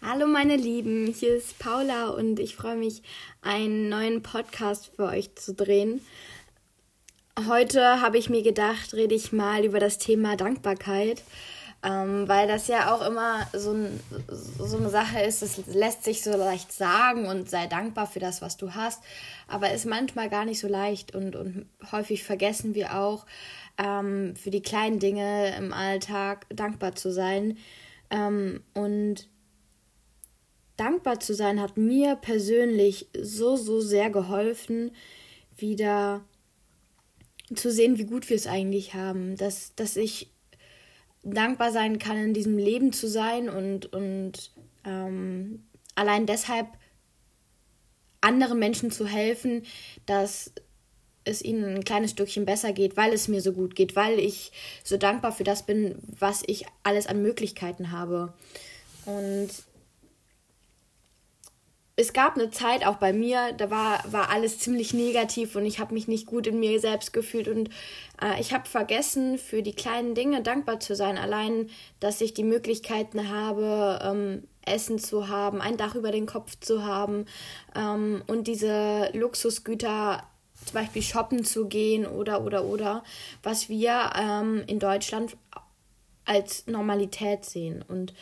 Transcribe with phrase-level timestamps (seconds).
[0.00, 3.02] Hallo meine Lieben, hier ist Paula und ich freue mich,
[3.42, 6.00] einen neuen Podcast für euch zu drehen.
[7.48, 11.24] Heute habe ich mir gedacht, rede ich mal über das Thema Dankbarkeit,
[11.82, 16.22] ähm, weil das ja auch immer so, ein, so eine Sache ist, es lässt sich
[16.22, 19.02] so leicht sagen und sei dankbar für das, was du hast,
[19.48, 23.26] aber ist manchmal gar nicht so leicht und, und häufig vergessen wir auch,
[23.78, 27.58] ähm, für die kleinen Dinge im Alltag dankbar zu sein.
[28.10, 29.28] Ähm, und
[30.78, 34.92] dankbar zu sein hat mir persönlich so, so sehr geholfen,
[35.56, 36.24] wieder
[37.54, 40.30] zu sehen, wie gut wir es eigentlich haben, dass, dass ich
[41.22, 44.52] dankbar sein kann, in diesem Leben zu sein und, und
[44.84, 46.68] ähm, allein deshalb
[48.20, 49.64] anderen Menschen zu helfen,
[50.06, 50.52] dass
[51.24, 54.52] es ihnen ein kleines Stückchen besser geht, weil es mir so gut geht, weil ich
[54.84, 58.32] so dankbar für das bin, was ich alles an Möglichkeiten habe.
[59.04, 59.50] Und
[61.98, 65.80] es gab eine Zeit auch bei mir, da war, war alles ziemlich negativ und ich
[65.80, 67.70] habe mich nicht gut in mir selbst gefühlt und
[68.22, 71.18] äh, ich habe vergessen, für die kleinen Dinge dankbar zu sein.
[71.18, 76.56] Allein, dass ich die Möglichkeiten habe, ähm, Essen zu haben, ein Dach über den Kopf
[76.60, 77.26] zu haben
[77.74, 80.22] ähm, und diese Luxusgüter
[80.66, 83.02] zum Beispiel shoppen zu gehen oder oder oder,
[83.42, 85.36] was wir ähm, in Deutschland
[86.24, 87.84] als Normalität sehen.
[87.88, 88.14] Und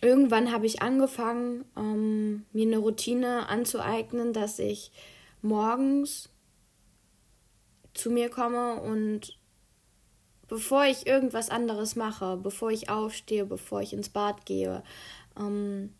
[0.00, 4.90] irgendwann habe ich angefangen, ähm, mir eine Routine anzueignen, dass ich
[5.42, 6.30] morgens
[7.94, 9.38] zu mir komme und
[10.48, 14.82] bevor ich irgendwas anderes mache, bevor ich aufstehe, bevor ich ins Bad gehe,
[15.38, 15.94] ähm,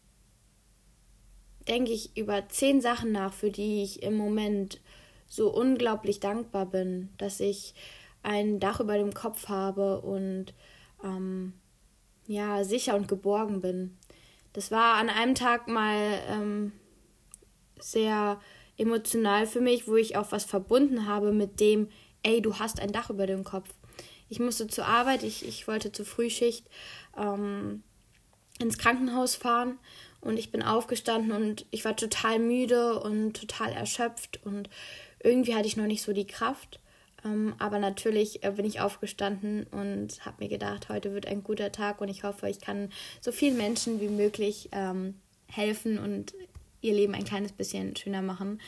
[1.68, 4.80] denke ich über zehn Sachen nach, für die ich im Moment
[5.26, 7.74] so unglaublich dankbar bin, dass ich
[8.22, 10.54] ein Dach über dem Kopf habe und
[11.02, 11.54] ähm,
[12.26, 13.96] ja, sicher und geborgen bin.
[14.52, 16.72] Das war an einem Tag mal ähm,
[17.78, 18.40] sehr
[18.76, 21.88] emotional für mich, wo ich auch was verbunden habe mit dem,
[22.22, 23.68] ey, du hast ein Dach über dem Kopf.
[24.28, 26.66] Ich musste zur Arbeit, ich, ich wollte zur Frühschicht
[27.16, 27.82] ähm,
[28.58, 29.78] ins Krankenhaus fahren
[30.20, 34.70] und ich bin aufgestanden und ich war total müde und total erschöpft und
[35.22, 36.80] irgendwie hatte ich noch nicht so die Kraft.
[37.24, 41.72] Ähm, aber natürlich äh, bin ich aufgestanden und habe mir gedacht, heute wird ein guter
[41.72, 42.90] Tag und ich hoffe, ich kann
[43.20, 45.14] so vielen Menschen wie möglich ähm,
[45.46, 46.34] helfen und
[46.80, 48.60] ihr Leben ein kleines bisschen schöner machen.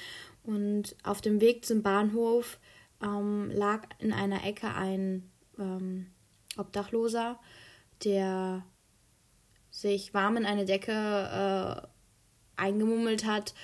[0.43, 2.59] Und auf dem Weg zum Bahnhof
[3.03, 6.07] ähm, lag in einer Ecke ein ähm,
[6.57, 7.39] Obdachloser,
[8.05, 8.65] der
[9.71, 11.87] sich warm in eine Decke äh,
[12.57, 13.55] eingemummelt hat,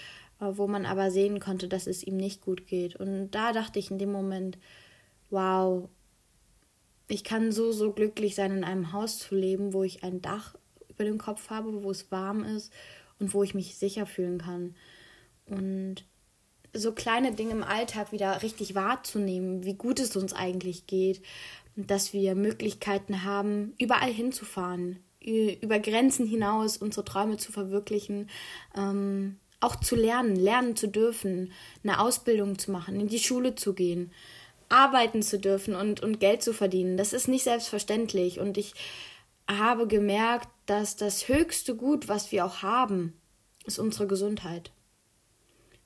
[0.41, 2.97] äh, wo man aber sehen konnte, dass es ihm nicht gut geht.
[2.97, 4.59] Und da dachte ich in dem Moment,
[5.33, 5.89] wow,
[7.09, 10.55] ich kann so, so glücklich sein, in einem Haus zu leben, wo ich ein Dach
[10.89, 12.73] über dem Kopf habe, wo es warm ist
[13.19, 14.77] und wo ich mich sicher fühlen kann.
[15.47, 16.05] Und
[16.75, 21.23] so kleine Dinge im Alltag wieder richtig wahrzunehmen, wie gut es uns eigentlich geht,
[21.77, 28.29] dass wir Möglichkeiten haben, überall hinzufahren, über Grenzen hinaus unsere Träume zu verwirklichen,
[28.77, 31.53] ähm, auch zu lernen, lernen zu dürfen,
[31.85, 34.11] eine Ausbildung zu machen, in die Schule zu gehen
[34.73, 36.97] arbeiten zu dürfen und, und Geld zu verdienen.
[36.97, 38.41] Das ist nicht selbstverständlich.
[38.41, 38.75] Und ich
[39.49, 43.15] habe gemerkt, dass das höchste Gut, was wir auch haben,
[43.67, 44.71] ist unsere Gesundheit.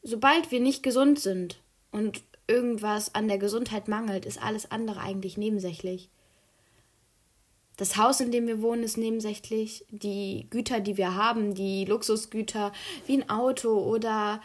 [0.03, 1.61] Sobald wir nicht gesund sind
[1.91, 6.09] und irgendwas an der Gesundheit mangelt, ist alles andere eigentlich nebensächlich.
[7.77, 9.85] Das Haus, in dem wir wohnen, ist nebensächlich.
[9.91, 12.73] Die Güter, die wir haben, die Luxusgüter
[13.07, 14.41] wie ein Auto oder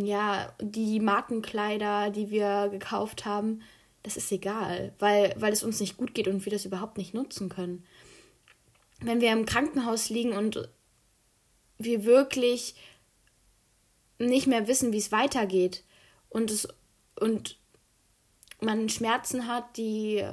[0.00, 3.62] ja, die Markenkleider, die wir gekauft haben,
[4.02, 7.14] das ist egal, weil, weil es uns nicht gut geht und wir das überhaupt nicht
[7.14, 7.84] nutzen können.
[9.00, 10.68] Wenn wir im Krankenhaus liegen und
[11.78, 12.74] wir wirklich
[14.18, 15.84] nicht mehr wissen, wie es weitergeht
[16.28, 16.68] und, es,
[17.18, 17.58] und
[18.60, 20.24] man Schmerzen hat, die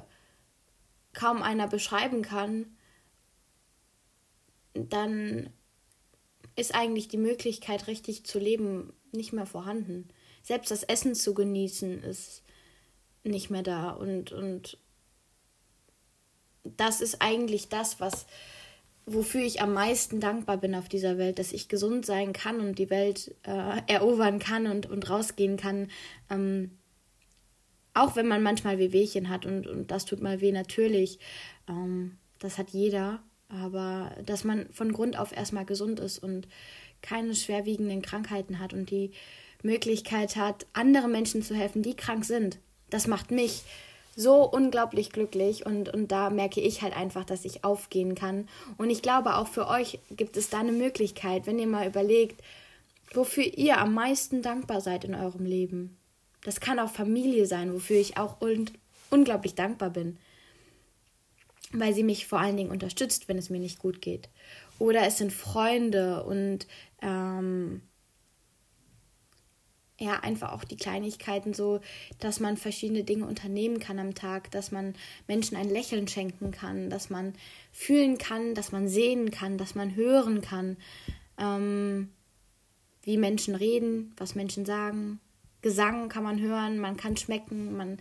[1.13, 2.77] kaum einer beschreiben kann,
[4.73, 5.51] dann
[6.59, 10.09] ist eigentlich die Möglichkeit, richtig zu leben, nicht mehr vorhanden.
[10.43, 12.43] Selbst das Essen zu genießen ist
[13.23, 13.91] nicht mehr da.
[13.91, 14.77] Und, und
[16.63, 18.25] das ist eigentlich das, was
[19.13, 22.77] wofür ich am meisten dankbar bin auf dieser Welt, dass ich gesund sein kann und
[22.77, 25.89] die Welt äh, erobern kann und, und rausgehen kann.
[26.29, 26.77] Ähm,
[27.93, 31.19] auch wenn man manchmal Wehwehchen hat und, und das tut mal weh, natürlich.
[31.67, 33.21] Ähm, das hat jeder.
[33.49, 36.47] Aber dass man von Grund auf erstmal gesund ist und
[37.01, 39.11] keine schwerwiegenden Krankheiten hat und die
[39.63, 42.59] Möglichkeit hat, anderen Menschen zu helfen, die krank sind.
[42.89, 43.63] Das macht mich
[44.15, 48.47] so unglaublich glücklich und, und da merke ich halt einfach, dass ich aufgehen kann.
[48.77, 52.41] Und ich glaube, auch für euch gibt es da eine Möglichkeit, wenn ihr mal überlegt,
[53.13, 55.97] wofür ihr am meisten dankbar seid in eurem Leben.
[56.43, 58.69] Das kann auch Familie sein, wofür ich auch un
[59.09, 60.17] unglaublich dankbar bin.
[61.71, 64.29] Weil sie mich vor allen Dingen unterstützt, wenn es mir nicht gut geht.
[64.79, 66.67] Oder es sind Freunde und
[67.01, 67.81] ähm,
[69.99, 71.81] ja, einfach auch die Kleinigkeiten so,
[72.19, 74.95] dass man verschiedene Dinge unternehmen kann am Tag, dass man
[75.27, 77.33] Menschen ein Lächeln schenken kann, dass man
[77.71, 80.77] fühlen kann, dass man sehen kann, dass man hören kann,
[81.37, 82.09] ähm,
[83.03, 85.19] wie Menschen reden, was Menschen sagen.
[85.61, 87.97] Gesang kann man hören, man kann schmecken, man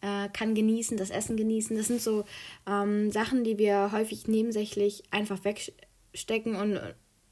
[0.00, 1.76] äh, kann genießen, das Essen genießen.
[1.76, 2.24] Das sind so
[2.66, 6.80] ähm, Sachen, die wir häufig nebensächlich einfach wegstecken und,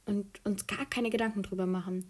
[0.05, 2.05] und uns gar keine Gedanken drüber machen.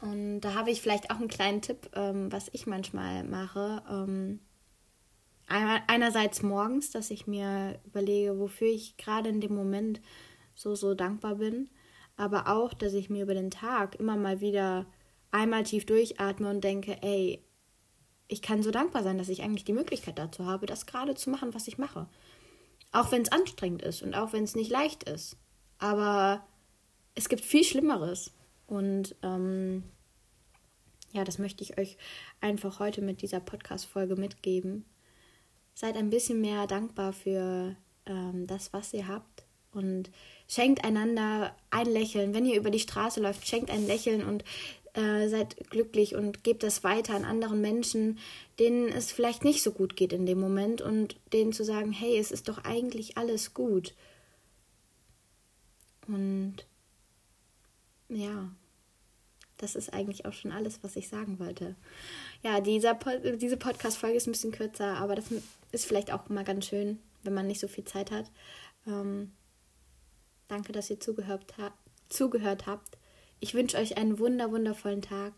[0.00, 3.82] Und da habe ich vielleicht auch einen kleinen Tipp, ähm, was ich manchmal mache.
[3.88, 4.40] Ähm,
[5.46, 10.00] einerseits morgens, dass ich mir überlege, wofür ich gerade in dem Moment
[10.54, 11.70] so, so dankbar bin.
[12.16, 14.86] Aber auch, dass ich mir über den Tag immer mal wieder
[15.34, 17.44] einmal tief durchatme und denke, ey,
[18.28, 21.28] ich kann so dankbar sein, dass ich eigentlich die Möglichkeit dazu habe, das gerade zu
[21.28, 22.08] machen, was ich mache.
[22.92, 25.36] Auch wenn es anstrengend ist und auch wenn es nicht leicht ist.
[25.78, 26.46] Aber
[27.16, 28.32] es gibt viel Schlimmeres.
[28.66, 29.82] Und ähm,
[31.12, 31.98] ja, das möchte ich euch
[32.40, 34.84] einfach heute mit dieser Podcast-Folge mitgeben.
[35.74, 37.76] Seid ein bisschen mehr dankbar für
[38.06, 40.10] ähm, das, was ihr habt und
[40.46, 42.32] schenkt einander ein Lächeln.
[42.32, 44.44] Wenn ihr über die Straße läuft, schenkt ein Lächeln und
[44.94, 48.18] äh, seid glücklich und gebt das weiter an anderen Menschen,
[48.58, 52.16] denen es vielleicht nicht so gut geht in dem Moment und denen zu sagen, hey,
[52.18, 53.94] es ist doch eigentlich alles gut.
[56.06, 56.56] Und
[58.08, 58.50] ja,
[59.56, 61.74] das ist eigentlich auch schon alles, was ich sagen wollte.
[62.42, 62.94] Ja, dieser
[63.36, 65.26] diese Podcast-Folge ist ein bisschen kürzer, aber das
[65.72, 68.30] ist vielleicht auch mal ganz schön, wenn man nicht so viel Zeit hat.
[68.86, 69.32] Ähm,
[70.48, 71.72] danke, dass ihr zugehört, ha
[72.08, 72.96] zugehört habt.
[73.40, 75.32] Ich wünsche euch einen wunder, wundervollen Tag.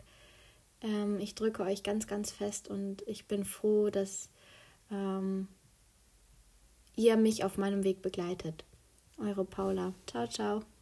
[0.82, 4.28] Ähm, ich drücke euch ganz, ganz fest und ich bin froh, dass
[4.90, 5.48] ähm,
[6.94, 8.64] ihr mich auf meinem Weg begleitet.
[9.18, 9.94] Eure Paula.
[10.06, 10.75] Ciao, ciao.